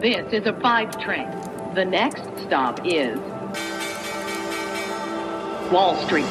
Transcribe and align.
This 0.00 0.32
is 0.32 0.46
a 0.46 0.54
five 0.62 0.98
train. 0.98 1.28
The 1.74 1.84
next 1.84 2.22
stop 2.46 2.80
is 2.86 3.18
Wall 5.70 5.94
Street. 6.06 6.24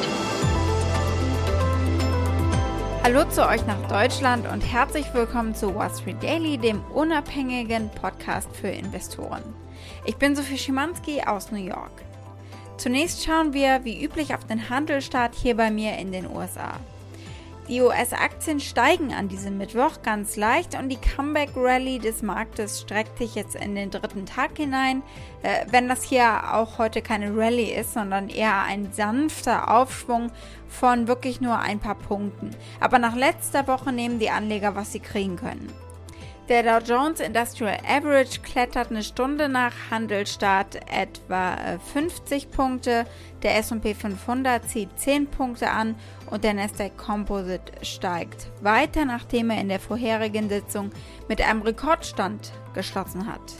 Hallo 3.04 3.22
zu 3.30 3.46
euch 3.46 3.64
nach 3.68 3.80
Deutschland 3.86 4.48
und 4.52 4.62
herzlich 4.62 5.14
willkommen 5.14 5.54
zu 5.54 5.72
Wall 5.76 5.90
Street 5.90 6.20
Daily, 6.20 6.58
dem 6.58 6.82
unabhängigen 6.92 7.90
Podcast 7.90 8.48
für 8.56 8.70
Investoren. 8.70 9.44
Ich 10.04 10.16
bin 10.16 10.34
Sophie 10.34 10.58
Schimanski 10.58 11.22
aus 11.24 11.52
New 11.52 11.64
York. 11.64 12.02
Zunächst 12.76 13.24
schauen 13.24 13.52
wir 13.52 13.84
wie 13.84 14.04
üblich 14.04 14.34
auf 14.34 14.44
den 14.48 14.68
Handelsstart 14.68 15.36
hier 15.36 15.56
bei 15.56 15.70
mir 15.70 15.96
in 15.96 16.10
den 16.10 16.26
USA. 16.26 16.80
Die 17.70 17.82
US-Aktien 17.82 18.58
steigen 18.58 19.14
an 19.14 19.28
diesem 19.28 19.56
Mittwoch 19.56 20.02
ganz 20.02 20.34
leicht 20.34 20.76
und 20.76 20.88
die 20.88 20.96
Comeback-Rally 20.96 22.00
des 22.00 22.20
Marktes 22.20 22.80
streckt 22.80 23.16
sich 23.18 23.36
jetzt 23.36 23.54
in 23.54 23.76
den 23.76 23.92
dritten 23.92 24.26
Tag 24.26 24.56
hinein. 24.56 25.04
Äh, 25.44 25.66
wenn 25.70 25.86
das 25.86 26.02
hier 26.02 26.52
auch 26.52 26.78
heute 26.78 27.00
keine 27.00 27.36
Rally 27.36 27.72
ist, 27.72 27.94
sondern 27.94 28.28
eher 28.28 28.62
ein 28.62 28.92
sanfter 28.92 29.70
Aufschwung 29.70 30.32
von 30.66 31.06
wirklich 31.06 31.40
nur 31.40 31.60
ein 31.60 31.78
paar 31.78 31.94
Punkten. 31.94 32.50
Aber 32.80 32.98
nach 32.98 33.14
letzter 33.14 33.68
Woche 33.68 33.92
nehmen 33.92 34.18
die 34.18 34.30
Anleger, 34.30 34.74
was 34.74 34.90
sie 34.90 34.98
kriegen 34.98 35.36
können. 35.36 35.72
Der 36.50 36.64
Dow 36.64 36.84
Jones 36.84 37.20
Industrial 37.20 37.78
Average 37.86 38.40
klettert 38.40 38.90
eine 38.90 39.04
Stunde 39.04 39.48
nach 39.48 39.72
Handelsstart 39.88 40.80
etwa 40.90 41.78
50 41.92 42.42
äh, 42.42 42.46
Punkte, 42.48 43.06
der 43.44 43.56
S&P 43.58 43.94
500 43.94 44.68
zieht 44.68 44.88
10 44.98 45.28
Punkte 45.28 45.70
an 45.70 45.94
und 46.28 46.42
der 46.42 46.54
Nasdaq 46.54 46.98
Composite 46.98 47.70
steigt 47.82 48.50
weiter, 48.62 49.04
nachdem 49.04 49.50
er 49.50 49.60
in 49.60 49.68
der 49.68 49.78
vorherigen 49.78 50.48
Sitzung 50.48 50.90
mit 51.28 51.40
einem 51.40 51.62
Rekordstand 51.62 52.50
geschlossen 52.74 53.28
hat. 53.28 53.54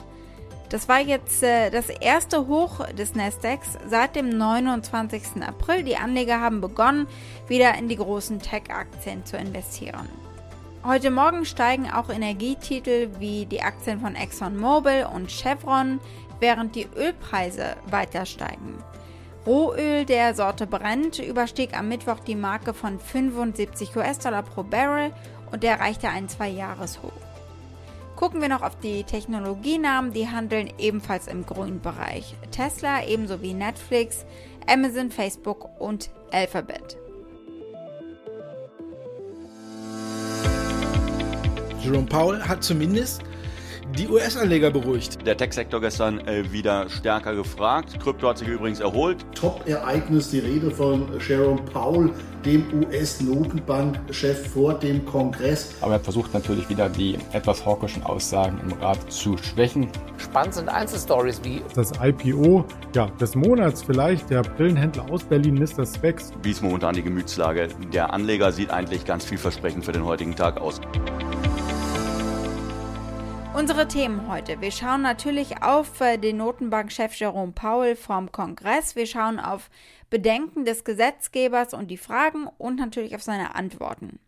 Das 0.71 0.89
war 0.89 0.99
jetzt 0.99 1.45
äh, 1.45 1.71
das 1.71 1.91
erste 1.91 2.49
Hoch 2.49 2.85
des 2.89 3.15
Nasdaqs 3.15 3.79
seit 3.89 4.17
dem 4.17 4.31
29. 4.31 5.41
April. 5.47 5.85
Die 5.85 5.97
Anleger 5.97 6.41
haben 6.41 6.61
begonnen, 6.61 7.07
wieder 7.47 7.73
in 7.79 7.87
die 7.87 7.97
großen 7.97 8.41
Tech-Aktien 8.41 9.25
zu 9.25 9.37
investieren. 9.37 10.09
Heute 10.83 11.11
Morgen 11.11 11.45
steigen 11.45 11.91
auch 11.91 12.09
Energietitel 12.09 13.11
wie 13.19 13.45
die 13.45 13.61
Aktien 13.61 14.01
von 14.01 14.15
ExxonMobil 14.17 15.07
und 15.15 15.31
Chevron, 15.31 16.01
während 16.41 16.75
die 16.75 16.89
Ölpreise 16.97 17.77
weiter 17.91 18.25
steigen. 18.25 18.83
Rohöl 19.47 20.07
der 20.07 20.35
Sorte 20.35 20.67
Brent 20.67 21.19
überstieg 21.19 21.79
am 21.79 21.89
Mittwoch 21.89 22.21
die 22.21 22.35
Marke 22.35 22.73
von 22.73 22.99
75 22.99 23.95
US-Dollar 23.95 24.43
pro 24.43 24.63
Barrel 24.63 25.13
und 25.53 25.65
erreichte 25.65 26.09
einen 26.09 26.31
Zwei-Jahres-Hoch. 26.31 27.13
Gucken 28.17 28.41
wir 28.41 28.49
noch 28.49 28.63
auf 28.63 28.79
die 28.79 29.05
Technologienamen, 29.05 30.15
die 30.15 30.29
handeln 30.29 30.73
ebenfalls 30.79 31.27
im 31.27 31.45
grünen 31.45 31.83
Bereich. 31.83 32.35
Tesla 32.53 33.05
ebenso 33.05 33.43
wie 33.43 33.53
Netflix, 33.53 34.25
Amazon, 34.67 35.11
Facebook 35.11 35.69
und 35.79 36.11
Alphabet. 36.33 36.97
Jerome 41.83 42.07
Powell 42.07 42.41
hat 42.43 42.63
zumindest 42.63 43.23
die 43.99 44.09
US-Anleger 44.09 44.71
beruhigt. 44.71 45.27
Der 45.27 45.37
Tech-Sektor 45.37 45.81
gestern 45.81 46.19
äh, 46.21 46.51
wieder 46.53 46.89
stärker 46.89 47.35
gefragt. 47.35 47.99
Krypto 48.01 48.29
hat 48.29 48.39
sich 48.39 48.49
übrigens 48.49 48.81
erholt. 48.81 49.25
Top-Ereignis, 49.35 50.31
die 50.31 50.39
Rede 50.39 50.71
von 50.71 51.09
Jerome 51.27 51.61
Powell, 51.63 52.11
dem 52.45 52.65
US-Notenbankchef 52.73 54.53
vor 54.53 54.75
dem 54.75 55.05
Kongress. 55.05 55.75
Aber 55.81 55.95
er 55.95 56.01
versucht 56.01 56.33
natürlich 56.33 56.69
wieder 56.69 56.89
die 56.89 57.19
etwas 57.33 57.65
hawkischen 57.67 58.03
Aussagen 58.05 58.61
im 58.65 58.73
Rat 58.75 59.11
zu 59.11 59.37
schwächen. 59.39 59.89
Spannend 60.19 60.55
sind 60.55 60.69
Einzelstories 60.69 61.41
wie 61.43 61.63
das 61.75 61.93
IPO 62.01 62.65
ja, 62.95 63.07
des 63.21 63.35
Monats 63.35 63.83
vielleicht, 63.83 64.31
der 64.31 64.43
Brillenhändler 64.43 65.11
aus 65.11 65.25
Berlin, 65.25 65.55
Mr. 65.55 65.85
Specs. 65.85 66.33
Wie 66.43 66.51
ist 66.51 66.63
momentan 66.63 66.95
die 66.95 67.03
Gemütslage? 67.03 67.69
Der 67.93 68.13
Anleger 68.13 68.53
sieht 68.53 68.71
eigentlich 68.71 69.05
ganz 69.05 69.25
vielversprechend 69.25 69.85
für 69.85 69.93
den 69.93 70.05
heutigen 70.05 70.37
Tag 70.37 70.61
aus. 70.61 70.81
Unsere 73.61 73.87
Themen 73.87 74.27
heute. 74.27 74.63
Wir 74.63 74.71
schauen 74.71 75.03
natürlich 75.03 75.63
auf 75.63 76.01
äh, 76.01 76.17
den 76.17 76.39
Notenbankchef 76.39 77.15
Jerome 77.17 77.53
Powell 77.53 77.95
vom 77.95 78.33
Kongress. 78.33 78.97
Wir 78.97 79.05
schauen 79.05 79.39
auf 79.39 79.69
Bedenken 80.09 80.65
des 80.65 80.83
Gesetzgebers 80.83 81.75
und 81.75 81.89
die 81.89 81.99
Fragen 81.99 82.47
und 82.57 82.77
natürlich 82.77 83.15
auf 83.15 83.23
seine 83.23 83.55
Antworten. 83.55 84.19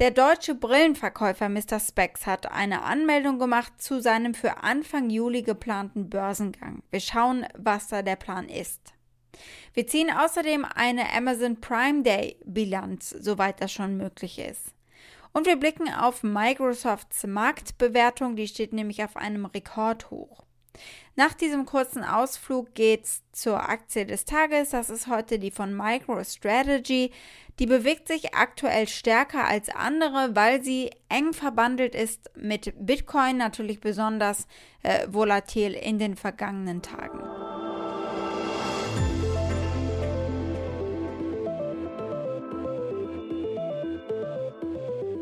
Der 0.00 0.10
deutsche 0.10 0.56
Brillenverkäufer 0.56 1.48
Mr. 1.48 1.78
Spex 1.78 2.26
hat 2.26 2.50
eine 2.50 2.82
Anmeldung 2.82 3.38
gemacht 3.38 3.80
zu 3.80 4.02
seinem 4.02 4.34
für 4.34 4.64
Anfang 4.64 5.10
Juli 5.10 5.42
geplanten 5.42 6.10
Börsengang. 6.10 6.82
Wir 6.90 7.00
schauen, 7.00 7.46
was 7.56 7.86
da 7.86 8.02
der 8.02 8.16
Plan 8.16 8.48
ist. 8.48 8.80
Wir 9.74 9.86
ziehen 9.86 10.10
außerdem 10.10 10.66
eine 10.74 11.12
Amazon 11.14 11.60
Prime 11.60 12.02
Day 12.02 12.36
Bilanz, 12.44 13.10
soweit 13.10 13.62
das 13.62 13.70
schon 13.70 13.96
möglich 13.96 14.40
ist. 14.40 14.74
Und 15.32 15.46
wir 15.46 15.56
blicken 15.56 15.92
auf 15.92 16.22
Microsofts 16.22 17.26
Marktbewertung, 17.26 18.36
die 18.36 18.48
steht 18.48 18.72
nämlich 18.72 19.04
auf 19.04 19.16
einem 19.16 19.46
Rekordhoch. 19.46 20.44
Nach 21.16 21.34
diesem 21.34 21.66
kurzen 21.66 22.04
Ausflug 22.04 22.74
geht's 22.74 23.22
zur 23.32 23.68
Aktie 23.68 24.06
des 24.06 24.24
Tages. 24.24 24.70
Das 24.70 24.90
ist 24.90 25.06
heute 25.06 25.38
die 25.38 25.50
von 25.50 25.76
MicroStrategy. 25.76 27.10
Die 27.58 27.66
bewegt 27.66 28.08
sich 28.08 28.34
aktuell 28.34 28.88
stärker 28.88 29.46
als 29.46 29.68
andere, 29.68 30.34
weil 30.34 30.62
sie 30.62 30.90
eng 31.08 31.34
verbandelt 31.34 31.94
ist 31.94 32.30
mit 32.34 32.72
Bitcoin, 32.78 33.36
natürlich 33.36 33.80
besonders 33.80 34.46
äh, 34.82 35.06
volatil 35.10 35.74
in 35.74 35.98
den 35.98 36.16
vergangenen 36.16 36.80
Tagen. 36.80 37.49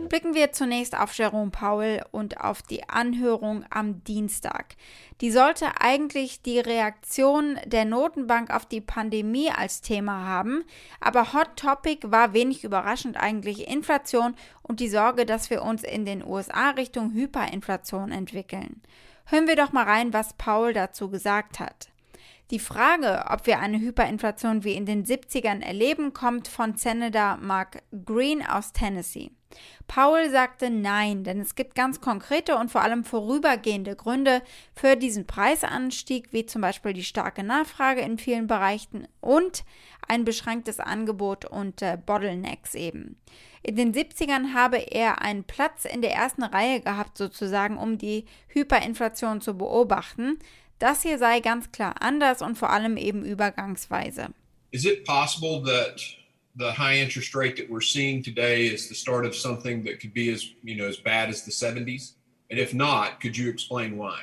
Blicken 0.09 0.35
wir 0.35 0.53
zunächst 0.53 0.97
auf 0.97 1.13
Jerome 1.13 1.51
Powell 1.51 2.03
und 2.13 2.41
auf 2.41 2.63
die 2.63 2.89
Anhörung 2.89 3.65
am 3.69 4.03
Dienstag. 4.05 4.77
Die 5.21 5.31
sollte 5.31 5.81
eigentlich 5.81 6.41
die 6.41 6.61
Reaktion 6.61 7.59
der 7.67 7.85
Notenbank 7.85 8.51
auf 8.51 8.65
die 8.65 8.81
Pandemie 8.81 9.51
als 9.51 9.83
Thema 9.83 10.25
haben, 10.25 10.65
aber 11.01 11.35
Hot 11.35 11.57
Topic 11.57 12.11
war 12.11 12.33
wenig 12.33 12.65
überraschend 12.65 13.19
eigentlich 13.19 13.69
Inflation 13.69 14.35
und 14.63 14.81
die 14.81 14.89
Sorge, 14.89 15.27
dass 15.27 15.51
wir 15.51 15.63
uns 15.63 15.85
in 15.85 16.07
den 16.07 16.25
USA 16.25 16.71
Richtung 16.71 17.13
Hyperinflation 17.13 18.11
entwickeln. 18.11 18.81
Hören 19.27 19.47
wir 19.47 19.57
doch 19.57 19.73
mal 19.73 19.85
rein, 19.85 20.15
was 20.15 20.33
Paul 20.33 20.73
dazu 20.73 21.11
gesagt 21.11 21.61
hat. 21.61 21.89
Die 22.50 22.59
Frage, 22.59 23.26
ob 23.28 23.47
wir 23.47 23.59
eine 23.59 23.78
Hyperinflation 23.78 24.64
wie 24.64 24.72
in 24.72 24.86
den 24.86 25.04
70ern 25.04 25.60
erleben, 25.60 26.14
kommt 26.14 26.48
von 26.48 26.76
Senator 26.76 27.36
Mark 27.36 27.82
Green 28.06 28.42
aus 28.42 28.72
Tennessee. 28.72 29.31
Paul 29.86 30.31
sagte 30.31 30.70
nein, 30.70 31.25
denn 31.25 31.41
es 31.41 31.54
gibt 31.54 31.75
ganz 31.75 32.00
konkrete 32.00 32.56
und 32.56 32.70
vor 32.70 32.82
allem 32.82 33.04
vorübergehende 33.04 33.97
Gründe 33.97 34.42
für 34.75 34.97
diesen 34.97 35.26
Preisanstieg, 35.26 36.32
wie 36.32 36.47
zum 36.47 36.62
Beispiel 36.62 36.94
die 36.94 37.04
starke 37.04 37.42
Nachfrage 37.42 38.00
in 38.00 38.16
vielen 38.16 38.47
Bereichen 38.47 39.09
und 39.20 39.65
ein 40.06 40.25
beschränktes 40.25 40.80
Angebot 40.80 41.44
und 41.44 41.82
äh, 41.82 41.98
Bottlenecks 42.04 42.75
eben. 42.75 43.19
In 43.62 43.76
den 43.76 43.92
70ern 43.92 44.54
habe 44.54 44.78
er 44.78 45.20
einen 45.20 45.44
Platz 45.44 45.84
in 45.84 46.00
der 46.00 46.12
ersten 46.12 46.44
Reihe 46.44 46.80
gehabt, 46.80 47.19
sozusagen, 47.19 47.76
um 47.76 47.98
die 47.98 48.25
Hyperinflation 48.48 49.41
zu 49.41 49.59
beobachten. 49.59 50.38
Das 50.78 51.03
hier 51.03 51.19
sei 51.19 51.41
ganz 51.41 51.72
klar 51.72 51.94
anders 52.00 52.41
und 52.41 52.56
vor 52.56 52.71
allem 52.71 52.97
eben 52.97 53.25
übergangsweise. 53.25 54.28
Is 54.71 54.84
it 54.84 55.05
possible 55.05 55.62
that 55.65 56.00
the 56.56 56.71
high 56.71 57.00
interest 57.00 57.34
rate 57.34 57.56
that 57.56 57.69
we're 57.69 57.81
seeing 57.81 58.22
today 58.22 58.66
is 58.66 58.89
the 58.89 58.94
start 58.94 59.27
of 59.27 59.34
something 59.34 59.84
that 59.84 60.00
could 60.00 60.12
be 60.12 60.31
as 60.31 60.44
you 60.62 60.77
know 60.77 60.87
as 60.87 60.99
bad 60.99 61.28
as 61.28 61.44
the 61.44 61.50
70s? 61.50 62.12
And 62.50 62.59
if 62.59 62.72
not, 62.72 63.21
could 63.21 63.37
you 63.37 63.50
explain 63.50 63.97
why? 63.97 64.21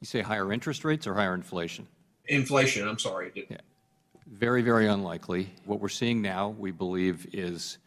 You 0.00 0.06
say 0.06 0.22
higher 0.22 0.52
interest 0.52 0.84
rates 0.84 1.06
or 1.06 1.14
higher 1.14 1.34
inflation? 1.34 1.86
Inflation, 2.26 2.88
I'm 2.88 2.98
sorry. 2.98 3.30
Yeah. 3.34 3.58
Very, 4.26 4.62
very 4.62 4.88
unlikely. 4.88 5.50
What 5.64 5.80
we're 5.80 5.88
seeing 5.88 6.20
now, 6.20 6.48
we 6.58 6.72
believe, 6.72 7.26
is 7.32 7.78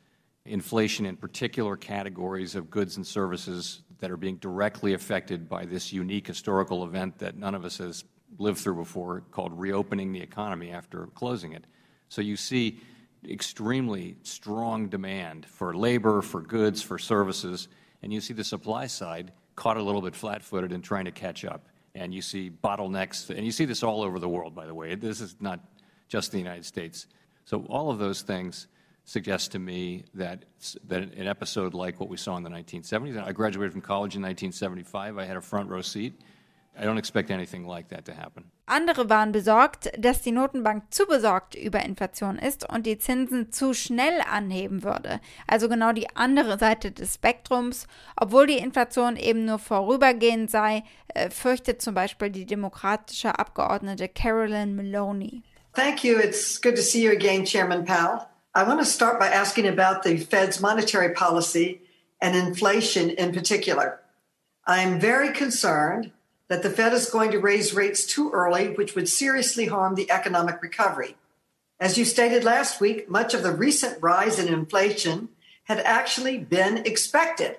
inflation 0.45 1.05
in 1.05 1.17
particular 1.17 1.75
categories 1.75 2.55
of 2.55 2.69
goods 2.69 2.97
and 2.97 3.05
services 3.05 3.81
that 3.99 4.11
are 4.11 4.17
being 4.17 4.37
directly 4.37 4.93
affected 4.93 5.49
by 5.49 5.65
this 5.65 5.91
unique 5.91 6.27
historical 6.27 6.83
event 6.83 7.17
that 7.19 7.37
none 7.37 7.55
of 7.55 7.65
us 7.65 7.77
has 7.79 8.03
lived 8.37 8.59
through 8.59 8.75
before 8.75 9.23
called 9.31 9.57
reopening 9.57 10.11
the 10.11 10.21
economy 10.21 10.71
after 10.71 11.07
closing 11.15 11.53
it. 11.53 11.65
So 12.09 12.21
you 12.21 12.35
see 12.35 12.79
extremely 13.27 14.17
strong 14.21 14.87
demand 14.87 15.45
for 15.45 15.73
labor, 15.75 16.21
for 16.21 16.41
goods, 16.41 16.81
for 16.81 16.99
services, 16.99 17.67
and 18.03 18.13
you 18.13 18.21
see 18.21 18.33
the 18.33 18.43
supply 18.43 18.87
side 18.87 19.31
caught 19.55 19.77
a 19.77 19.81
little 19.81 20.01
bit 20.01 20.15
flat-footed 20.15 20.71
and 20.71 20.83
trying 20.83 21.05
to 21.05 21.11
catch 21.11 21.43
up. 21.43 21.67
And 21.95 22.13
you 22.13 22.21
see 22.21 22.51
bottlenecks, 22.51 23.29
and 23.31 23.43
you 23.43 23.51
see 23.51 23.65
this 23.65 23.81
all 23.81 24.03
over 24.03 24.19
the 24.19 24.29
world, 24.29 24.53
by 24.53 24.67
the 24.67 24.75
way. 24.75 24.93
This 24.93 25.19
is 25.19 25.35
not 25.39 25.59
just 26.07 26.31
the 26.31 26.37
United 26.37 26.63
States. 26.63 27.07
So 27.45 27.65
all 27.69 27.89
of 27.89 27.97
those 27.97 28.21
things 28.21 28.67
suggest 29.07 29.51
to 29.53 29.59
me 29.59 30.03
that, 30.13 30.45
that 30.87 31.01
an 31.01 31.27
episode 31.27 31.73
like 31.73 31.99
what 31.99 32.09
we 32.09 32.17
saw 32.17 32.37
in 32.37 32.43
the 32.43 32.49
1970s, 32.49 33.17
I 33.17 33.31
graduated 33.31 33.71
from 33.71 33.81
college 33.81 34.15
in 34.15 34.21
1975. 34.21 35.17
I 35.17 35.25
had 35.25 35.37
a 35.37 35.41
front 35.41 35.69
row 35.69 35.81
seat 35.81 36.21
I 36.79 36.85
don't 36.85 36.97
expect 36.97 37.31
anything 37.31 37.65
like 37.65 37.89
that 37.89 38.05
to 38.05 38.13
happen. 38.13 38.51
Andere 38.67 39.09
waren 39.09 39.31
besorgt, 39.31 39.89
dass 39.97 40.21
die 40.21 40.31
Notenbank 40.31 40.93
zu 40.93 41.07
besorgt 41.07 41.55
über 41.55 41.83
Inflation 41.83 42.37
ist 42.37 42.69
und 42.69 42.85
die 42.85 42.97
Zinsen 42.97 43.51
zu 43.51 43.73
schnell 43.73 44.21
anheben 44.29 44.83
würde. 44.83 45.19
Also 45.47 45.69
genau 45.69 45.91
die 45.93 46.15
andere 46.15 46.59
Seite 46.59 46.91
des 46.91 47.15
Spektrums. 47.15 47.87
Obwohl 48.15 48.45
die 48.45 48.57
Inflation 48.57 49.15
eben 49.15 49.45
nur 49.45 49.57
vorübergehend 49.57 50.51
sei, 50.51 50.83
äh, 51.07 51.29
fürchtet 51.29 51.81
zum 51.81 51.95
Beispiel 51.95 52.29
die 52.29 52.45
demokratische 52.45 53.39
Abgeordnete 53.39 54.07
Carolyn 54.09 54.75
Maloney. 54.75 55.41
Thank 55.73 56.03
you. 56.03 56.17
It's 56.17 56.61
good 56.61 56.75
to 56.75 56.81
see 56.81 57.03
you 57.03 57.11
again, 57.11 57.45
Chairman 57.45 57.85
Powell. 57.85 58.27
I 58.53 58.63
want 58.63 58.79
to 58.79 58.85
start 58.85 59.19
by 59.19 59.27
asking 59.27 59.67
about 59.67 60.03
the 60.03 60.17
Fed's 60.17 60.59
monetary 60.59 61.13
policy 61.13 61.81
and 62.21 62.35
inflation 62.35 63.09
in 63.09 63.33
particular. 63.33 63.99
I'm 64.65 64.99
very 64.99 65.31
concerned 65.31 66.11
that 66.47 66.63
the 66.63 66.69
Fed 66.69 66.93
is 66.93 67.09
going 67.09 67.31
to 67.31 67.39
raise 67.39 67.73
rates 67.73 68.05
too 68.05 68.31
early, 68.31 68.69
which 68.69 68.95
would 68.95 69.09
seriously 69.09 69.65
harm 69.65 69.95
the 69.95 70.09
economic 70.09 70.61
recovery. 70.61 71.15
As 71.79 71.97
you 71.97 72.05
stated 72.05 72.43
last 72.43 72.81
week, 72.81 73.09
much 73.09 73.33
of 73.33 73.43
the 73.43 73.51
recent 73.51 74.01
rise 74.01 74.39
in 74.39 74.51
inflation 74.51 75.29
had 75.65 75.79
actually 75.81 76.39
been 76.39 76.77
expected. 76.77 77.57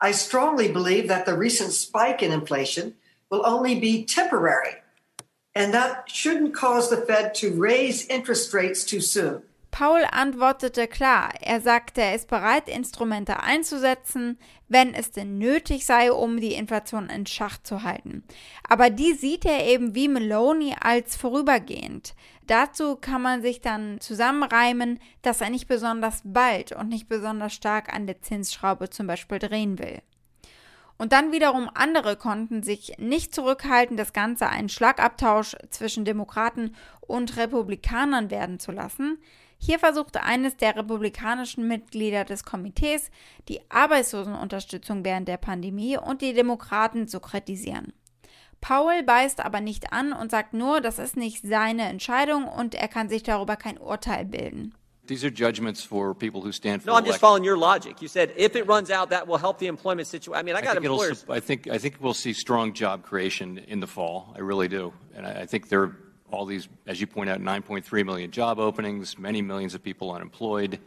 I 0.00 0.12
strongly 0.12 0.70
believe 0.70 1.08
that 1.08 1.26
the 1.26 1.36
recent 1.36 1.72
spike 1.72 2.22
in 2.22 2.30
inflation 2.30 2.94
will 3.30 3.44
only 3.44 3.80
be 3.80 4.04
temporary, 4.04 4.76
and 5.54 5.74
that 5.74 6.08
shouldn't 6.10 6.54
cause 6.54 6.88
the 6.88 6.98
Fed 6.98 7.34
to 7.36 7.52
raise 7.52 8.06
interest 8.06 8.54
rates 8.54 8.84
too 8.84 9.00
soon. 9.00 9.42
Paul 9.78 10.04
antwortete 10.10 10.88
klar. 10.88 11.30
Er 11.40 11.60
sagte, 11.60 12.00
er 12.00 12.16
ist 12.16 12.26
bereit, 12.26 12.68
Instrumente 12.68 13.44
einzusetzen, 13.44 14.36
wenn 14.66 14.92
es 14.92 15.12
denn 15.12 15.38
nötig 15.38 15.86
sei, 15.86 16.10
um 16.10 16.40
die 16.40 16.54
Inflation 16.54 17.08
in 17.08 17.26
Schach 17.26 17.58
zu 17.62 17.84
halten. 17.84 18.24
Aber 18.68 18.90
die 18.90 19.12
sieht 19.12 19.44
er 19.44 19.66
eben 19.66 19.94
wie 19.94 20.08
Maloney 20.08 20.74
als 20.80 21.14
vorübergehend. 21.14 22.16
Dazu 22.48 22.96
kann 22.96 23.22
man 23.22 23.40
sich 23.40 23.60
dann 23.60 24.00
zusammenreimen, 24.00 24.98
dass 25.22 25.40
er 25.40 25.50
nicht 25.50 25.68
besonders 25.68 26.22
bald 26.24 26.72
und 26.72 26.88
nicht 26.88 27.08
besonders 27.08 27.54
stark 27.54 27.94
an 27.94 28.08
der 28.08 28.20
Zinsschraube 28.20 28.90
zum 28.90 29.06
Beispiel 29.06 29.38
drehen 29.38 29.78
will. 29.78 30.02
Und 30.96 31.12
dann 31.12 31.30
wiederum 31.30 31.70
andere 31.72 32.16
konnten 32.16 32.64
sich 32.64 32.98
nicht 32.98 33.32
zurückhalten, 33.32 33.96
das 33.96 34.12
Ganze 34.12 34.48
einen 34.48 34.70
Schlagabtausch 34.70 35.54
zwischen 35.70 36.04
Demokraten 36.04 36.74
und 37.00 37.36
Republikanern 37.36 38.32
werden 38.32 38.58
zu 38.58 38.72
lassen. 38.72 39.18
Hier 39.58 39.78
versuchte 39.78 40.22
eines 40.22 40.56
der 40.56 40.76
republikanischen 40.76 41.66
Mitglieder 41.66 42.24
des 42.24 42.44
Komitees, 42.44 43.10
die 43.48 43.60
Arbeitslosenunterstützung 43.68 45.04
während 45.04 45.28
der 45.28 45.36
Pandemie 45.36 45.98
und 45.98 46.22
die 46.22 46.32
Demokraten 46.32 47.08
zu 47.08 47.20
kritisieren. 47.20 47.92
Powell 48.60 49.02
beißt 49.02 49.40
aber 49.40 49.60
nicht 49.60 49.92
an 49.92 50.12
und 50.12 50.30
sagt 50.30 50.54
nur, 50.54 50.80
das 50.80 50.98
ist 50.98 51.16
nicht 51.16 51.44
seine 51.44 51.88
Entscheidung 51.88 52.48
und 52.48 52.74
er 52.74 52.88
kann 52.88 53.08
sich 53.08 53.22
darüber 53.22 53.56
kein 53.56 53.78
Urteil 53.78 54.24
bilden. 54.24 54.74
These 55.06 55.24
are 55.24 55.32
judgments 55.32 55.82
for 55.82 56.14
people 56.14 56.42
who 56.42 56.52
stand 56.52 56.82
for 56.82 56.90
No, 56.90 56.98
I'm 56.98 57.06
just 57.06 57.18
following 57.18 57.42
your 57.42 57.56
logic. 57.56 58.02
You 58.02 58.08
said 58.08 58.30
if 58.36 58.54
it 58.54 58.68
runs 58.68 58.90
out, 58.90 59.08
that 59.10 59.26
will 59.26 59.38
help 59.38 59.58
the 59.58 59.66
employment 59.66 60.06
situation. 60.06 60.38
I 60.38 60.42
mean, 60.42 60.54
I 60.54 60.60
got 60.60 60.74
I 60.74 60.78
employers. 60.78 61.24
I 61.30 61.40
think 61.40 61.66
I 61.66 61.78
think 61.78 61.96
we'll 61.98 62.12
see 62.12 62.34
strong 62.34 62.74
job 62.74 63.02
creation 63.02 63.56
in 63.56 63.80
the 63.80 63.86
fall. 63.86 64.34
I 64.36 64.40
really 64.40 64.68
do, 64.68 64.92
and 65.16 65.26
I, 65.26 65.42
I 65.42 65.46
think 65.46 65.70
there 65.70 65.82
are 65.82 65.96
all 66.30 66.44
these, 66.46 66.68
as 66.86 67.00
you 67.00 67.06
point 67.06 67.30
out, 67.30 67.40
9.3 67.40 68.04
million 68.04 68.30
job 68.30 68.58
openings, 68.58 69.18
many 69.18 69.42
millions 69.42 69.74
of 69.74 69.82
people 69.82 70.12
unemployed. 70.12 70.78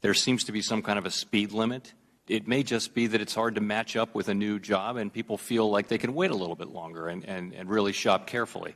There 0.00 0.14
seems 0.14 0.44
to 0.44 0.52
be 0.52 0.62
some 0.62 0.82
kind 0.82 0.98
of 0.98 1.06
a 1.06 1.10
speed 1.10 1.52
limit. 1.52 1.92
It 2.28 2.48
may 2.48 2.62
just 2.62 2.94
be 2.94 3.06
that 3.08 3.20
it's 3.20 3.34
hard 3.34 3.56
to 3.56 3.60
match 3.60 3.96
up 3.96 4.14
with 4.14 4.28
a 4.28 4.34
new 4.34 4.58
job, 4.58 4.96
and 4.96 5.12
people 5.12 5.36
feel 5.36 5.70
like 5.70 5.88
they 5.88 5.98
can 5.98 6.14
wait 6.14 6.30
a 6.30 6.34
little 6.36 6.56
bit 6.56 6.68
longer 6.68 7.08
and, 7.08 7.24
and, 7.24 7.52
and 7.52 7.68
really 7.68 7.92
shop 7.92 8.26
carefully. 8.26 8.74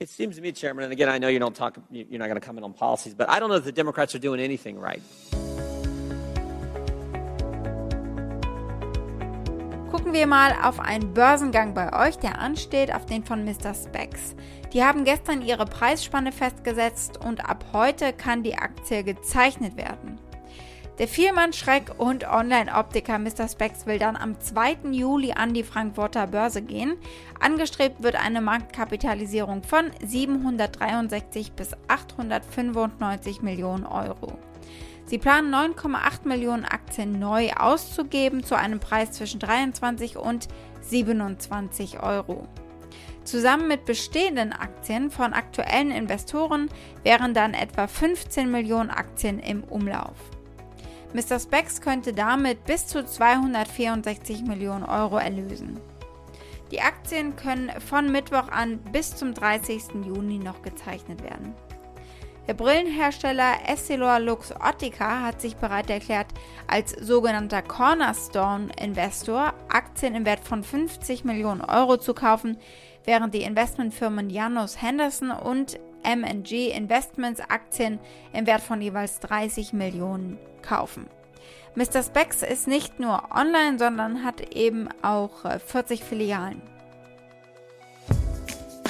It 0.00 0.08
seems 0.08 0.36
to 0.36 0.42
me, 0.42 0.52
Chairman, 0.52 0.84
and 0.84 0.92
again, 0.92 1.08
I 1.08 1.18
know 1.18 1.28
you 1.28 1.38
don't 1.38 1.54
talk, 1.56 1.78
you- 1.90 2.06
you're 2.08 2.18
not 2.18 2.26
going 2.26 2.40
to 2.40 2.44
comment 2.46 2.64
on 2.64 2.72
policies, 2.72 3.14
but 3.14 3.28
I 3.30 3.38
don't 3.40 3.48
know 3.48 3.56
if 3.56 3.64
the 3.64 3.72
Democrats 3.72 4.14
are 4.14 4.18
doing 4.20 4.40
anything 4.40 4.78
right. 4.78 5.02
Gucken 10.04 10.20
wir 10.20 10.26
mal 10.26 10.52
auf 10.62 10.80
einen 10.80 11.14
Börsengang 11.14 11.72
bei 11.72 12.06
euch, 12.06 12.18
der 12.18 12.38
ansteht, 12.38 12.94
auf 12.94 13.06
den 13.06 13.24
von 13.24 13.42
Mr. 13.42 13.72
Specs. 13.72 14.36
Die 14.74 14.84
haben 14.84 15.04
gestern 15.04 15.40
ihre 15.40 15.64
Preisspanne 15.64 16.30
festgesetzt 16.30 17.24
und 17.24 17.48
ab 17.48 17.64
heute 17.72 18.12
kann 18.12 18.42
die 18.42 18.54
Aktie 18.54 19.02
gezeichnet 19.02 19.78
werden. 19.78 20.20
Der 21.00 21.08
Vielmann-Schreck 21.08 21.98
und 21.98 22.24
Online-Optiker 22.24 23.18
Mr. 23.18 23.48
Specs 23.48 23.84
will 23.84 23.98
dann 23.98 24.14
am 24.14 24.38
2. 24.38 24.76
Juli 24.92 25.32
an 25.32 25.52
die 25.52 25.64
Frankfurter 25.64 26.28
Börse 26.28 26.62
gehen. 26.62 26.94
Angestrebt 27.40 28.04
wird 28.04 28.14
eine 28.14 28.40
Marktkapitalisierung 28.40 29.64
von 29.64 29.90
763 30.06 31.50
bis 31.52 31.72
895 31.88 33.42
Millionen 33.42 33.86
Euro. 33.86 34.38
Sie 35.06 35.18
planen 35.18 35.52
9,8 35.52 36.28
Millionen 36.28 36.64
Aktien 36.64 37.18
neu 37.18 37.50
auszugeben 37.52 38.44
zu 38.44 38.56
einem 38.56 38.78
Preis 38.78 39.10
zwischen 39.12 39.40
23 39.40 40.16
und 40.16 40.46
27 40.80 42.04
Euro. 42.04 42.46
Zusammen 43.24 43.66
mit 43.66 43.84
bestehenden 43.84 44.52
Aktien 44.52 45.10
von 45.10 45.32
aktuellen 45.32 45.90
Investoren 45.90 46.68
wären 47.02 47.34
dann 47.34 47.52
etwa 47.52 47.88
15 47.88 48.48
Millionen 48.48 48.90
Aktien 48.90 49.40
im 49.40 49.64
Umlauf. 49.64 50.33
Mr. 51.14 51.38
Specs 51.38 51.80
könnte 51.80 52.12
damit 52.12 52.64
bis 52.64 52.88
zu 52.88 53.04
264 53.04 54.42
Millionen 54.42 54.84
Euro 54.84 55.16
erlösen. 55.16 55.80
Die 56.72 56.80
Aktien 56.80 57.36
können 57.36 57.70
von 57.80 58.10
Mittwoch 58.10 58.48
an 58.48 58.78
bis 58.90 59.14
zum 59.14 59.32
30. 59.32 60.04
Juni 60.04 60.38
noch 60.38 60.60
gezeichnet 60.62 61.22
werden. 61.22 61.54
Der 62.48 62.54
Brillenhersteller 62.54 63.54
Essilor 63.68 64.18
Lux 64.18 64.52
Ottica 64.60 65.22
hat 65.22 65.40
sich 65.40 65.54
bereit 65.54 65.88
erklärt, 65.88 66.26
als 66.66 66.90
sogenannter 66.90 67.62
Cornerstone-Investor 67.62 69.54
Aktien 69.68 70.16
im 70.16 70.26
Wert 70.26 70.40
von 70.40 70.64
50 70.64 71.24
Millionen 71.24 71.60
Euro 71.60 71.96
zu 71.96 72.12
kaufen, 72.12 72.58
während 73.04 73.34
die 73.34 73.44
Investmentfirmen 73.44 74.30
Janus 74.30 74.82
Henderson 74.82 75.30
und 75.30 75.78
MG 76.04 76.70
Investments 76.70 77.40
Aktien 77.40 77.98
im 78.32 78.46
Wert 78.46 78.62
von 78.62 78.80
jeweils 78.80 79.20
30 79.20 79.72
Millionen 79.72 80.38
kaufen. 80.62 81.06
Mr. 81.74 82.02
Specs 82.04 82.42
ist 82.42 82.68
nicht 82.68 83.00
nur 83.00 83.30
online, 83.34 83.78
sondern 83.78 84.22
hat 84.22 84.54
eben 84.54 84.88
auch 85.02 85.44
äh, 85.44 85.58
40 85.58 86.04
Filialen. 86.04 86.62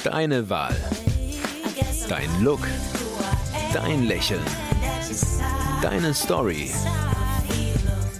Deine 0.03 0.51
Wahl. 0.51 0.77
Dein 2.09 2.29
Look. 2.43 2.61
Dein 3.73 4.07
Lächeln. 4.07 4.45
Deine 5.81 6.13
Story. 6.13 6.71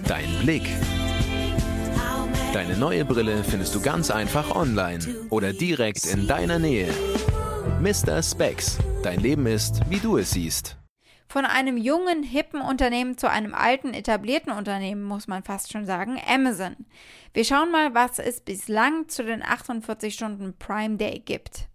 Dein 0.07 0.29
Blick. 0.43 0.65
Deine 2.55 2.77
neue 2.77 3.05
Brille 3.05 3.45
findest 3.45 3.75
du 3.75 3.81
ganz 3.81 4.11
einfach 4.11 4.55
online 4.55 5.01
oder 5.29 5.53
direkt 5.53 6.07
in 6.07 6.27
deiner 6.27 6.59
Nähe. 6.59 6.89
Mr. 7.81 8.23
Specs. 8.23 8.79
Dein 9.05 9.21
Leben 9.21 9.45
ist, 9.45 9.83
wie 9.91 9.99
du 10.01 10.17
es 10.17 10.31
siehst. 10.31 10.79
Von 11.29 11.45
einem 11.45 11.77
jungen, 11.77 12.23
hippen 12.23 12.63
Unternehmen 12.63 13.19
zu 13.19 13.29
einem 13.29 13.53
alten, 13.53 13.93
etablierten 13.93 14.51
Unternehmen, 14.51 15.03
muss 15.03 15.29
man 15.29 15.43
fast 15.43 15.71
schon 15.71 15.85
sagen, 15.85 16.19
Amazon. 16.27 16.75
Wir 17.35 17.45
schauen 17.45 17.71
mal, 17.71 17.93
was 17.93 18.19
es 18.19 18.41
bislang 18.41 19.07
zu 19.11 19.23
den 19.23 19.43
48 19.43 20.15
Stunden 20.15 20.57
Prime 20.59 20.97
Day 20.97 21.19
gibt. 21.19 21.69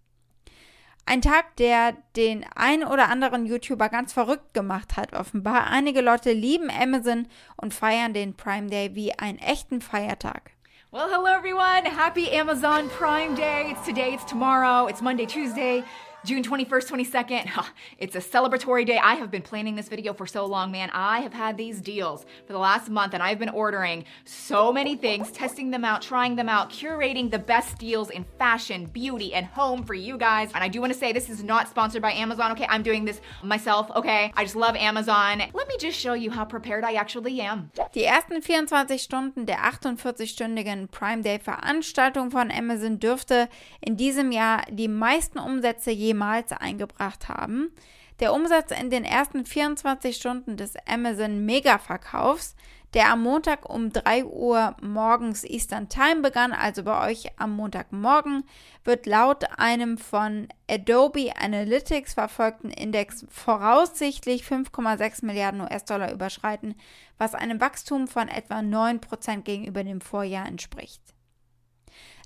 Ein 1.06 1.22
Tag, 1.22 1.54
der 1.54 1.92
den 2.16 2.44
ein 2.56 2.82
oder 2.82 3.08
anderen 3.08 3.46
YouTuber 3.46 3.90
ganz 3.90 4.12
verrückt 4.12 4.52
gemacht 4.52 4.96
hat, 4.96 5.12
offenbar. 5.12 5.68
Einige 5.68 6.00
Leute 6.00 6.32
lieben 6.32 6.68
Amazon 6.68 7.28
und 7.56 7.72
feiern 7.72 8.12
den 8.12 8.36
Prime 8.36 8.66
Day 8.66 8.96
wie 8.96 9.16
einen 9.16 9.38
echten 9.38 9.82
Feiertag. 9.82 10.50
Well, 10.90 11.06
hello 11.08 11.26
everyone. 11.26 11.84
Happy 11.84 12.28
Amazon 12.36 12.88
Prime 12.98 13.36
Day. 13.36 13.70
It's 13.70 13.86
today, 13.86 14.14
it's 14.14 14.26
tomorrow, 14.26 14.88
it's 14.88 15.00
Monday, 15.00 15.26
Tuesday. 15.26 15.84
June 16.22 16.42
21st, 16.42 16.90
22nd. 16.90 17.64
It's 17.98 18.14
a 18.14 18.18
celebratory 18.18 18.86
day. 18.86 18.98
I 18.98 19.14
have 19.14 19.30
been 19.30 19.42
planning 19.42 19.74
this 19.74 19.88
video 19.88 20.12
for 20.12 20.26
so 20.26 20.44
long, 20.46 20.70
man. 20.70 20.90
I 20.92 21.20
have 21.20 21.32
had 21.32 21.56
these 21.56 21.80
deals 21.80 22.24
for 22.46 22.52
the 22.52 22.58
last 22.58 22.88
month 22.88 23.14
and 23.14 23.22
I've 23.22 23.38
been 23.38 23.48
ordering 23.50 24.04
so 24.24 24.72
many 24.72 24.96
things, 24.96 25.30
testing 25.32 25.70
them 25.70 25.84
out, 25.84 26.02
trying 26.02 26.36
them 26.36 26.48
out, 26.48 26.70
curating 26.70 27.30
the 27.30 27.38
best 27.38 27.78
deals 27.78 28.10
in 28.10 28.24
fashion, 28.38 28.86
beauty, 28.86 29.34
and 29.34 29.46
home 29.46 29.82
for 29.82 29.94
you 29.94 30.16
guys. 30.18 30.50
And 30.54 30.64
I 30.64 30.68
do 30.68 30.80
want 30.80 30.92
to 30.92 30.98
say 30.98 31.12
this 31.12 31.28
is 31.28 31.42
not 31.42 31.68
sponsored 31.68 32.02
by 32.02 32.12
Amazon, 32.12 32.52
okay? 32.52 32.66
I'm 32.68 32.82
doing 32.82 33.04
this 33.04 33.20
myself, 33.42 33.90
okay? 33.96 34.32
I 34.34 34.44
just 34.44 34.56
love 34.56 34.76
Amazon. 34.76 35.42
Let 35.52 35.68
me 35.68 35.76
just 35.78 35.98
show 35.98 36.14
you 36.14 36.30
how 36.30 36.44
prepared 36.44 36.84
I 36.84 36.94
actually 36.94 37.40
am. 37.40 37.70
Die 37.94 38.06
ersten 38.06 38.42
24 38.42 39.02
Stunden 39.02 39.46
der 39.46 39.58
48-stündigen 39.58 40.88
Prime 40.88 41.22
Day 41.22 41.38
Veranstaltung 41.38 42.30
von 42.30 42.50
Amazon 42.50 42.98
dürfte 42.98 43.48
in 43.80 43.96
diesem 43.96 44.32
Jahr 44.32 44.64
die 44.70 44.88
meisten 44.88 45.38
Umsätze 45.38 45.90
jemals 46.10 46.52
eingebracht 46.52 47.28
haben. 47.28 47.72
Der 48.18 48.34
Umsatz 48.34 48.70
in 48.72 48.90
den 48.90 49.04
ersten 49.04 49.46
24 49.46 50.16
Stunden 50.16 50.56
des 50.56 50.74
Amazon 50.86 51.46
Mega-Verkaufs, 51.46 52.54
der 52.92 53.12
am 53.12 53.22
Montag 53.22 53.70
um 53.72 53.92
3 53.92 54.24
Uhr 54.24 54.76
morgens 54.82 55.44
Eastern 55.44 55.88
Time 55.88 56.20
begann, 56.20 56.52
also 56.52 56.82
bei 56.82 57.08
euch 57.08 57.30
am 57.38 57.54
Montagmorgen, 57.54 58.42
wird 58.84 59.06
laut 59.06 59.44
einem 59.58 59.96
von 59.96 60.48
Adobe 60.68 61.32
Analytics 61.36 62.14
verfolgten 62.14 62.70
Index 62.70 63.24
voraussichtlich 63.30 64.42
5,6 64.42 65.24
Milliarden 65.24 65.60
US-Dollar 65.60 66.12
überschreiten, 66.12 66.74
was 67.16 67.34
einem 67.34 67.60
Wachstum 67.60 68.08
von 68.08 68.26
etwa 68.26 68.58
9% 68.58 69.42
gegenüber 69.42 69.84
dem 69.84 70.00
Vorjahr 70.00 70.46
entspricht. 70.46 71.00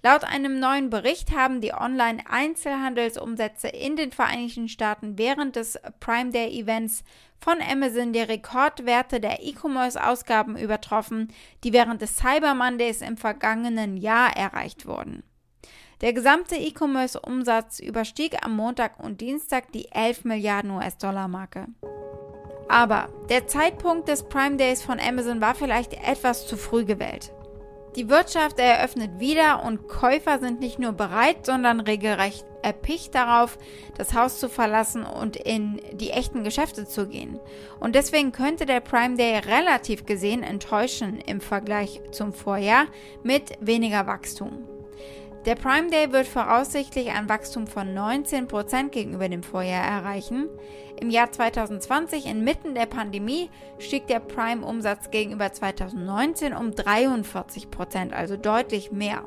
Laut 0.05 0.23
einem 0.23 0.61
neuen 0.61 0.91
Bericht 0.91 1.35
haben 1.35 1.63
die 1.63 1.73
Online-Einzelhandelsumsätze 1.73 3.69
in 3.69 3.97
den 3.97 4.13
Vereinigten 4.13 4.69
Staaten 4.69 5.17
während 5.17 5.57
des 5.57 5.79
Prime 5.99 6.31
Day 6.31 6.61
Events 6.61 7.05
von 7.41 7.57
Amazon 7.63 8.13
die 8.13 8.21
Rekordwerte 8.21 9.19
der 9.19 9.43
E-Commerce-Ausgaben 9.43 10.59
übertroffen, 10.59 11.33
die 11.65 11.73
während 11.73 12.03
des 12.03 12.19
Cyber 12.19 12.53
Mondays 12.55 13.01
im 13.01 13.17
vergangenen 13.17 13.97
Jahr 13.97 14.37
erreicht 14.37 14.85
wurden. 14.85 15.23
Der 16.03 16.13
gesamte 16.13 16.57
E-Commerce-Umsatz 16.57 17.81
überstieg 17.81 18.45
am 18.45 18.55
Montag 18.57 19.03
und 19.03 19.23
Dienstag 19.23 19.73
die 19.73 19.91
11 19.91 20.25
Milliarden 20.25 20.73
US-Dollar-Marke. 20.73 21.69
Aber 22.69 23.09
der 23.31 23.47
Zeitpunkt 23.47 24.09
des 24.09 24.29
Prime 24.29 24.59
Days 24.59 24.83
von 24.83 25.01
Amazon 25.01 25.41
war 25.41 25.55
vielleicht 25.55 25.95
etwas 25.95 26.47
zu 26.47 26.59
früh 26.59 26.85
gewählt. 26.85 27.33
Die 27.97 28.09
Wirtschaft 28.09 28.59
eröffnet 28.59 29.21
wieder 29.21 29.63
und 29.65 29.87
Käufer 29.87 30.41
sind 30.41 30.59
nicht 30.59 30.81
nur 30.81 30.93
bereit, 30.93 31.47
sondern 31.47 31.79
regelrecht 31.79 32.45
erpicht 32.63 33.15
darauf, 33.15 33.57
das 33.97 34.15
Haus 34.15 34.41
zu 34.41 34.49
verlassen 34.49 35.05
und 35.05 35.37
in 35.37 35.81
die 35.93 36.11
echten 36.11 36.43
Geschäfte 36.43 36.87
zu 36.87 37.07
gehen. 37.07 37.39
Und 37.79 37.95
deswegen 37.95 38.33
könnte 38.33 38.67
der 38.67 38.81
Prime 38.81 39.17
Day 39.17 39.39
relativ 39.39 40.07
gesehen 40.07 40.43
enttäuschen 40.43 41.21
im 41.21 41.41
Vergleich 41.41 42.01
zum 42.11 42.33
Vorjahr 42.33 42.87
mit 43.23 43.53
weniger 43.61 44.07
Wachstum. 44.07 44.74
Der 45.47 45.57
Prime 45.57 45.91
Day 45.91 46.11
wird 46.11 46.27
voraussichtlich 46.27 47.11
ein 47.11 47.29
Wachstum 47.29 47.67
von 47.67 47.95
19% 47.95 48.89
gegenüber 48.89 49.29
dem 49.29 49.43
Vorjahr 49.43 49.85
erreichen. 49.85 50.49
Im 50.99 51.11
Jahr 51.11 51.31
2020, 51.31 52.25
inmitten 52.25 52.75
der 52.75 52.87
Pandemie, 52.87 53.51
stieg 53.79 54.07
der 54.07 54.21
Prime-Umsatz 54.21 55.11
gegenüber 55.11 55.53
2019 55.53 56.55
um 56.55 56.71
43%, 56.71 58.13
also 58.13 58.39
deutlich 58.39 58.91
mehr. 58.91 59.23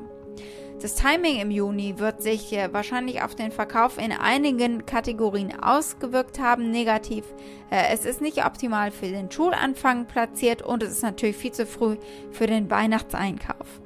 Das 0.82 0.96
Timing 0.96 1.38
im 1.40 1.52
Juni 1.52 1.98
wird 1.98 2.20
sich 2.20 2.52
äh, 2.52 2.72
wahrscheinlich 2.72 3.22
auf 3.22 3.36
den 3.36 3.52
Verkauf 3.52 3.96
in 3.96 4.10
einigen 4.10 4.86
Kategorien 4.86 5.60
ausgewirkt 5.60 6.40
haben, 6.40 6.72
negativ. 6.72 7.24
Äh, 7.70 7.92
es 7.92 8.04
ist 8.04 8.20
nicht 8.20 8.44
optimal 8.44 8.90
für 8.90 9.06
den 9.06 9.30
Schulanfang 9.30 10.06
platziert 10.06 10.62
und 10.62 10.82
es 10.82 10.90
ist 10.90 11.02
natürlich 11.02 11.36
viel 11.36 11.52
zu 11.52 11.64
früh 11.64 11.96
für 12.32 12.48
den 12.48 12.70
Weihnachtseinkauf. 12.70 13.80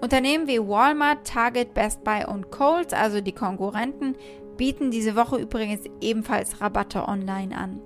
Unternehmen 0.00 0.46
wie 0.46 0.60
Walmart, 0.60 1.26
Target, 1.26 1.74
Best 1.74 2.04
Buy 2.04 2.24
und 2.24 2.50
Coles, 2.50 2.92
also 2.92 3.20
die 3.20 3.32
Konkurrenten, 3.32 4.16
bieten 4.56 4.90
diese 4.90 5.16
Woche 5.16 5.36
übrigens 5.36 5.84
ebenfalls 6.00 6.60
Rabatte 6.60 7.08
online 7.08 7.56
an. 7.56 7.80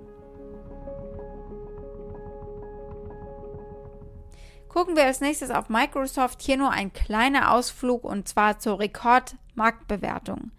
Gucken 4.68 4.96
wir 4.96 5.04
als 5.04 5.20
nächstes 5.20 5.50
auf 5.50 5.68
Microsoft. 5.68 6.40
Hier 6.40 6.56
nur 6.56 6.70
ein 6.70 6.92
kleiner 6.92 7.52
Ausflug 7.52 8.04
und 8.04 8.26
zwar 8.26 8.58
zur 8.58 8.78
Rekordmarktbewertung. 8.78 10.50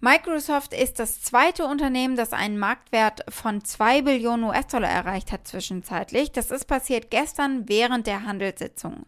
Microsoft 0.00 0.74
ist 0.74 0.98
das 0.98 1.22
zweite 1.22 1.64
Unternehmen, 1.64 2.16
das 2.16 2.34
einen 2.34 2.58
Marktwert 2.58 3.24
von 3.30 3.64
2 3.64 4.02
Billionen 4.02 4.44
US-Dollar 4.44 4.90
erreicht 4.90 5.32
hat 5.32 5.48
zwischenzeitlich. 5.48 6.32
Das 6.32 6.50
ist 6.50 6.66
passiert 6.66 7.10
gestern 7.10 7.66
während 7.66 8.06
der 8.06 8.24
Handelssitzung. 8.24 9.06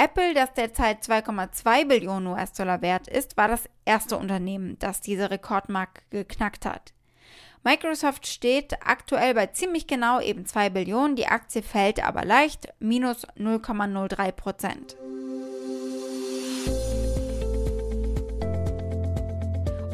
Apple, 0.00 0.32
das 0.32 0.54
derzeit 0.54 1.02
2,2 1.02 1.88
Billionen 1.88 2.28
US-Dollar 2.28 2.82
wert 2.82 3.08
ist, 3.08 3.36
war 3.36 3.48
das 3.48 3.68
erste 3.84 4.16
Unternehmen, 4.16 4.78
das 4.78 5.00
diese 5.00 5.28
Rekordmarke 5.28 6.02
geknackt 6.10 6.64
hat. 6.66 6.92
Microsoft 7.64 8.28
steht 8.28 8.74
aktuell 8.86 9.34
bei 9.34 9.46
ziemlich 9.46 9.88
genau 9.88 10.20
eben 10.20 10.46
2 10.46 10.70
Billionen, 10.70 11.16
die 11.16 11.26
Aktie 11.26 11.62
fällt 11.62 12.06
aber 12.06 12.24
leicht, 12.24 12.68
minus 12.78 13.26
0,03 13.36 14.30
Prozent. 14.30 14.96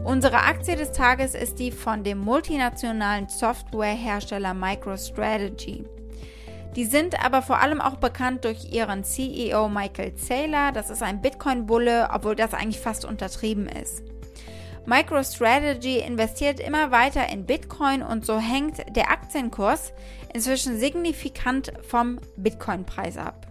Unsere 0.04 0.42
Aktie 0.42 0.76
des 0.76 0.92
Tages 0.92 1.34
ist 1.34 1.58
die 1.58 1.72
von 1.72 2.04
dem 2.04 2.18
multinationalen 2.18 3.30
Softwarehersteller 3.30 4.52
MicroStrategy. 4.52 5.86
Die 6.76 6.84
sind 6.84 7.24
aber 7.24 7.40
vor 7.40 7.60
allem 7.60 7.80
auch 7.80 7.96
bekannt 7.96 8.44
durch 8.44 8.72
ihren 8.72 9.04
CEO 9.04 9.68
Michael 9.68 10.16
Saylor. 10.16 10.72
Das 10.72 10.90
ist 10.90 11.02
ein 11.02 11.22
Bitcoin-Bulle, 11.22 12.08
obwohl 12.12 12.34
das 12.34 12.52
eigentlich 12.52 12.80
fast 12.80 13.04
untertrieben 13.04 13.68
ist. 13.68 14.02
MicroStrategy 14.86 15.98
investiert 15.98 16.60
immer 16.60 16.90
weiter 16.90 17.28
in 17.28 17.46
Bitcoin 17.46 18.02
und 18.02 18.26
so 18.26 18.38
hängt 18.38 18.84
der 18.94 19.10
Aktienkurs 19.10 19.92
inzwischen 20.34 20.78
signifikant 20.78 21.72
vom 21.88 22.18
Bitcoin-Preis 22.36 23.16
ab. 23.16 23.46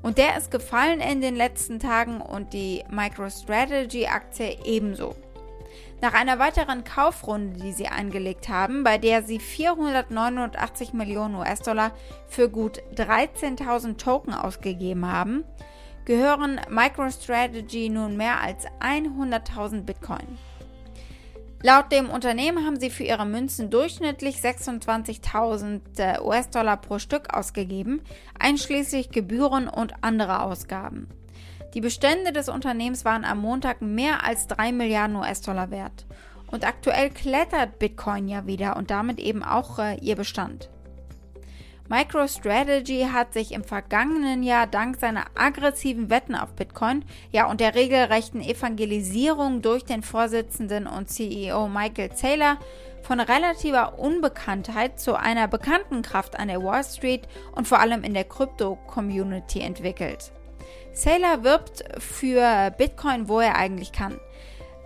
Und 0.00 0.18
der 0.18 0.36
ist 0.36 0.50
gefallen 0.50 1.00
in 1.00 1.20
den 1.20 1.36
letzten 1.36 1.78
Tagen 1.78 2.20
und 2.20 2.52
die 2.52 2.84
MicroStrategy-Aktie 2.90 4.58
ebenso. 4.64 5.14
Nach 6.00 6.14
einer 6.14 6.38
weiteren 6.38 6.84
Kaufrunde, 6.84 7.60
die 7.60 7.72
sie 7.72 7.86
eingelegt 7.86 8.48
haben, 8.48 8.84
bei 8.84 8.98
der 8.98 9.22
sie 9.22 9.38
489 9.38 10.92
Millionen 10.92 11.36
US-Dollar 11.36 11.92
für 12.28 12.48
gut 12.48 12.82
13.000 12.96 13.98
Token 13.98 14.34
ausgegeben 14.34 15.10
haben, 15.10 15.44
gehören 16.04 16.60
MicroStrategy 16.68 17.88
nun 17.88 18.16
mehr 18.16 18.40
als 18.40 18.66
100.000 18.80 19.82
Bitcoin. 19.82 20.38
Laut 21.64 21.92
dem 21.92 22.10
Unternehmen 22.10 22.66
haben 22.66 22.80
sie 22.80 22.90
für 22.90 23.04
ihre 23.04 23.24
Münzen 23.24 23.70
durchschnittlich 23.70 24.38
26.000 24.38 25.80
äh, 25.98 26.20
US-Dollar 26.20 26.76
pro 26.76 26.98
Stück 26.98 27.32
ausgegeben, 27.32 28.02
einschließlich 28.36 29.10
Gebühren 29.10 29.68
und 29.68 29.94
andere 30.00 30.42
Ausgaben. 30.42 31.06
Die 31.74 31.80
Bestände 31.80 32.32
des 32.32 32.48
Unternehmens 32.48 33.04
waren 33.04 33.24
am 33.24 33.40
Montag 33.40 33.80
mehr 33.80 34.24
als 34.24 34.46
3 34.46 34.72
Milliarden 34.72 35.16
US-Dollar 35.16 35.70
wert. 35.70 36.06
Und 36.50 36.66
aktuell 36.66 37.08
klettert 37.08 37.78
Bitcoin 37.78 38.28
ja 38.28 38.46
wieder 38.46 38.76
und 38.76 38.90
damit 38.90 39.18
eben 39.18 39.42
auch 39.42 39.78
äh, 39.78 39.96
ihr 39.96 40.16
Bestand. 40.16 40.68
MicroStrategy 41.88 43.08
hat 43.12 43.32
sich 43.32 43.52
im 43.52 43.64
vergangenen 43.64 44.42
Jahr 44.42 44.66
dank 44.66 44.96
seiner 44.96 45.24
aggressiven 45.34 46.10
Wetten 46.10 46.34
auf 46.34 46.54
Bitcoin, 46.54 47.04
ja 47.32 47.50
und 47.50 47.60
der 47.60 47.74
regelrechten 47.74 48.40
Evangelisierung 48.40 49.62
durch 49.62 49.84
den 49.84 50.02
Vorsitzenden 50.02 50.86
und 50.86 51.10
CEO 51.10 51.68
Michael 51.68 52.14
Saylor 52.14 52.58
von 53.02 53.18
relativer 53.18 53.98
Unbekanntheit 53.98 55.00
zu 55.00 55.16
einer 55.16 55.48
bekannten 55.48 56.02
Kraft 56.02 56.38
an 56.38 56.48
der 56.48 56.62
Wall 56.62 56.84
Street 56.84 57.26
und 57.54 57.66
vor 57.66 57.80
allem 57.80 58.04
in 58.04 58.14
der 58.14 58.24
Krypto-Community 58.24 59.60
entwickelt. 59.60 60.32
Saylor 60.92 61.42
wirbt 61.42 61.84
für 61.98 62.70
Bitcoin, 62.76 63.28
wo 63.28 63.40
er 63.40 63.56
eigentlich 63.56 63.92
kann. 63.92 64.18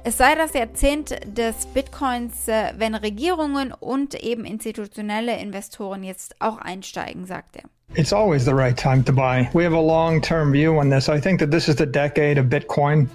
Es 0.05 0.19
sei 0.19 0.37
das 0.37 0.55
Jahrzehnt 0.55 1.17
des 1.27 1.67
Bitcoins, 1.67 2.47
äh, 2.47 2.73
wenn 2.79 2.95
Regierungen 2.95 3.73
und 3.73 4.15
eben 4.15 4.45
institutionelle 4.45 5.37
Investoren 5.37 6.05
jetzt 6.05 6.37
auch 6.39 6.59
einsteigen, 6.59 7.27
sagt 7.27 7.57
er. 7.57 7.65
It's 7.97 8.13
always 8.13 8.45
the 8.45 8.53
right 8.53 8.77
time 8.77 9.03
to 9.05 9.13
buy. 9.13 9.49
We 9.53 9.65
have 9.65 9.75
a 9.75 9.81
long-term 9.81 10.53
view 10.53 10.79
on 10.79 10.91
this. 10.91 11.09
I 11.09 11.21
think 11.21 11.41
that 11.41 11.51
this 11.51 11.67
is 11.67 11.75
the 11.77 11.87
decade 11.87 12.39
of 12.39 12.47
Bitcoin. 12.47 13.09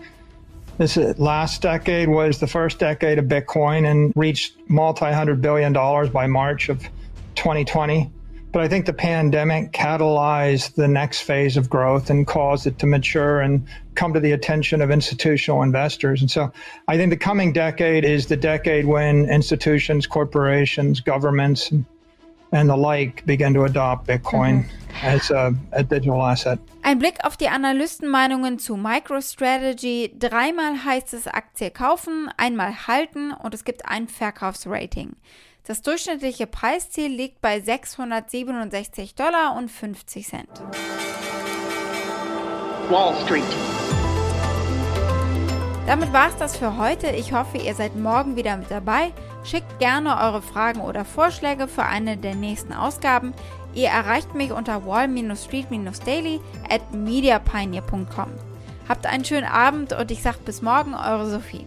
This 0.80 0.98
last 1.18 1.64
decade 1.64 2.10
was 2.10 2.40
the 2.40 2.48
first 2.48 2.80
decade 2.80 3.18
of 3.18 3.26
Bitcoin 3.28 3.86
and 3.86 4.12
reached 4.16 4.58
multi-hundred 4.68 5.42
billion 5.42 5.72
dollars 5.72 6.10
by 6.10 6.28
March 6.28 6.68
of 6.68 6.80
2020. 7.36 8.10
But 8.52 8.64
I 8.64 8.68
think 8.68 8.86
the 8.86 8.94
pandemic 8.94 9.72
catalyzed 9.72 10.76
the 10.76 10.88
next 10.88 11.22
phase 11.22 11.56
of 11.56 11.70
growth 11.70 12.10
and 12.10 12.28
caused 12.28 12.68
it 12.68 12.80
to 12.80 12.86
mature 12.86 13.40
and 13.40 13.66
come 13.96 14.14
to 14.14 14.20
the 14.20 14.34
attention 14.34 14.82
of 14.82 14.92
institutional 14.92 15.64
investors. 15.64 16.22
And 16.22 16.30
so 16.30 16.52
I 16.88 16.98
think 16.98 17.12
the 17.12 17.18
coming 17.18 17.54
decade 17.54 18.04
is 18.04 18.28
the 18.28 18.36
decade 18.36 18.86
when 18.86 19.30
institutions, 19.30 20.06
corporations, 20.06 21.00
governments, 21.00 21.72
and 22.52 22.70
the 22.70 22.76
like 22.76 23.26
begin 23.26 23.54
to 23.54 23.64
adopt 23.64 24.08
Bitcoin 24.08 24.66
mhm. 24.66 25.04
as 25.04 25.32
a, 25.32 25.56
a 25.72 25.84
digital 25.84 26.22
asset. 26.22 26.60
Ein 26.84 27.00
Blick 27.00 27.24
auf 27.24 27.38
die 27.38 27.48
Analystenmeinungen 27.48 28.60
zu 28.60 28.76
MicroStrategy. 28.76 30.14
Dreimal 30.18 30.84
heißt 30.84 31.14
es 31.14 31.28
Aktie 31.28 31.70
kaufen, 31.70 32.30
einmal 32.38 32.88
halten 32.88 33.32
und 33.32 33.54
es 33.54 33.64
gibt 33.64 33.86
ein 33.86 34.08
Verkaufsrating. 34.08 35.16
Das 35.66 35.84
durchschnittliche 35.84 36.48
Preisziel 36.48 37.08
liegt 37.08 37.40
bei 37.40 37.60
667 37.60 39.14
Dollar 39.14 39.56
und 39.56 39.70
50 39.70 40.28
Cent. 40.28 40.50
Wall 42.90 43.16
Street. 43.24 43.44
Damit 45.86 46.12
war 46.14 46.30
es 46.30 46.36
das 46.38 46.58
für 46.58 46.78
heute. 46.78 47.08
Ich 47.12 47.32
hoffe, 47.34 47.58
ihr 47.58 47.76
seid 47.76 47.96
morgen 47.96 48.36
wieder 48.36 48.58
mit 48.58 48.72
dabei. 48.72 49.12
Schickt 49.44 49.80
gerne 49.80 50.20
eure 50.20 50.42
Fragen 50.42 50.82
oder 50.82 51.06
Vorschläge 51.06 51.68
für 51.68 51.84
eine 51.84 52.18
der 52.18 52.36
nächsten 52.36 52.74
Ausgaben. 52.74 53.34
Ihr 53.74 53.90
erreicht 53.90 54.34
mich 54.34 54.52
unter 54.52 54.86
wall-street-daily 54.86 56.40
at 56.70 56.94
mediapioneer.com. 56.94 58.32
Habt 58.90 59.06
einen 59.06 59.26
schönen 59.26 59.48
Abend 59.48 59.94
und 59.94 60.12
ich 60.12 60.22
sag 60.22 60.44
bis 60.44 60.62
morgen, 60.62 60.94
eure 60.94 61.30
Sophie. 61.30 61.66